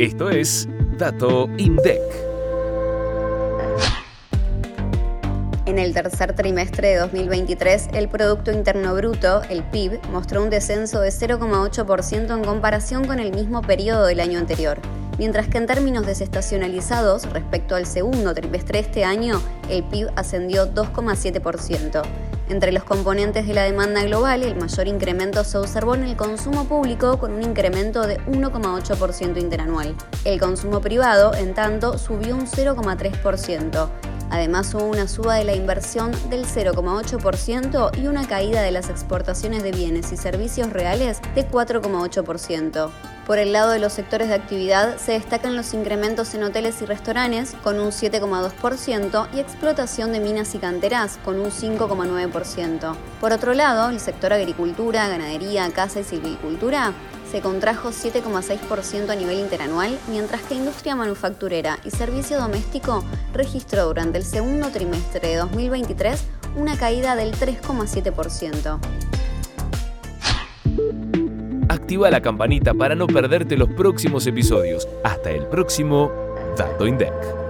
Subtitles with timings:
[0.00, 0.68] Esto es
[0.98, 2.00] Dato INDEC.
[5.66, 11.00] En el tercer trimestre de 2023, el Producto Interno Bruto, el PIB, mostró un descenso
[11.00, 14.80] de 0,8% en comparación con el mismo periodo del año anterior,
[15.16, 19.40] mientras que en términos desestacionalizados, respecto al segundo trimestre de este año,
[19.70, 22.02] el PIB ascendió 2,7%.
[22.48, 26.64] Entre los componentes de la demanda global, el mayor incremento se observó en el consumo
[26.64, 29.94] público con un incremento de 1,8% interanual.
[30.24, 33.88] El consumo privado, en tanto, subió un 0,3%.
[34.34, 39.62] Además hubo una suba de la inversión del 0,8% y una caída de las exportaciones
[39.62, 42.90] de bienes y servicios reales de 4,8%.
[43.28, 46.84] Por el lado de los sectores de actividad se destacan los incrementos en hoteles y
[46.84, 52.96] restaurantes con un 7,2% y explotación de minas y canteras con un 5,9%.
[53.20, 56.92] Por otro lado, el sector agricultura, ganadería, casa y silvicultura
[57.34, 64.18] se contrajo 7,6% a nivel interanual, mientras que industria manufacturera y servicio doméstico registró durante
[64.18, 66.24] el segundo trimestre de 2023
[66.54, 68.78] una caída del 3,7%
[71.68, 74.88] activa la campanita para no perderte los próximos episodios.
[75.02, 76.12] Hasta el próximo
[76.56, 77.43] Dato INDEC.